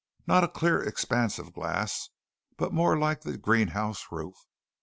Not 0.25 0.43
a 0.43 0.47
clear 0.47 0.81
expanse 0.81 1.37
of 1.37 1.53
glass, 1.53 2.09
but 2.57 2.73
more 2.73 2.97
like 2.97 3.21
the 3.21 3.37
greenhouse 3.37 4.07
roof. 4.09 4.33